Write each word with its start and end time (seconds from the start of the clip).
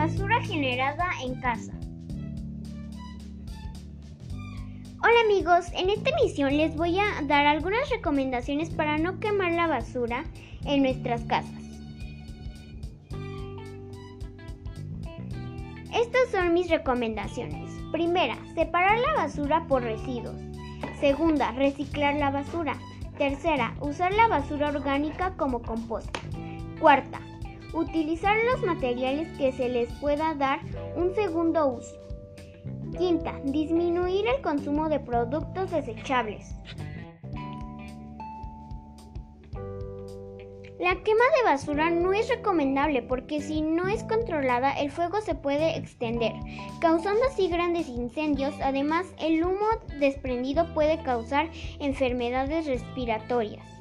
basura 0.00 0.40
generada 0.40 1.10
en 1.22 1.38
casa. 1.42 1.74
Hola 5.02 5.20
amigos, 5.26 5.66
en 5.74 5.90
esta 5.90 6.08
emisión 6.08 6.56
les 6.56 6.74
voy 6.74 6.98
a 6.98 7.20
dar 7.24 7.44
algunas 7.44 7.90
recomendaciones 7.90 8.70
para 8.70 8.96
no 8.96 9.20
quemar 9.20 9.52
la 9.52 9.66
basura 9.66 10.24
en 10.64 10.84
nuestras 10.84 11.20
casas. 11.24 11.62
Estas 15.92 16.30
son 16.32 16.54
mis 16.54 16.70
recomendaciones. 16.70 17.70
Primera, 17.92 18.38
separar 18.54 18.98
la 19.00 19.12
basura 19.16 19.66
por 19.68 19.82
residuos. 19.82 20.40
Segunda, 20.98 21.52
reciclar 21.52 22.14
la 22.14 22.30
basura. 22.30 22.72
Tercera, 23.18 23.74
usar 23.82 24.14
la 24.14 24.28
basura 24.28 24.70
orgánica 24.70 25.34
como 25.36 25.60
composta. 25.60 26.20
Cuarta, 26.80 27.20
utilizar 27.72 28.36
los 28.52 28.62
materiales 28.62 29.28
que 29.38 29.52
se 29.52 29.68
les 29.68 29.92
pueda 29.94 30.34
dar 30.34 30.60
un 30.96 31.14
segundo 31.14 31.66
uso. 31.66 31.96
Quinta, 32.96 33.40
disminuir 33.44 34.26
el 34.26 34.42
consumo 34.42 34.88
de 34.88 35.00
productos 35.00 35.70
desechables. 35.70 36.54
La 40.80 40.94
quema 41.02 41.24
de 41.36 41.44
basura 41.44 41.90
no 41.90 42.14
es 42.14 42.30
recomendable 42.30 43.02
porque 43.02 43.42
si 43.42 43.60
no 43.60 43.86
es 43.86 44.02
controlada 44.04 44.72
el 44.72 44.90
fuego 44.90 45.20
se 45.20 45.34
puede 45.34 45.76
extender, 45.76 46.32
causando 46.80 47.22
así 47.26 47.48
grandes 47.48 47.86
incendios. 47.86 48.54
Además, 48.62 49.06
el 49.18 49.44
humo 49.44 49.66
desprendido 49.98 50.72
puede 50.72 51.02
causar 51.02 51.50
enfermedades 51.80 52.66
respiratorias. 52.66 53.79